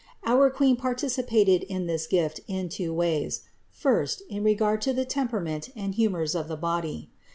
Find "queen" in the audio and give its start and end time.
0.49-0.77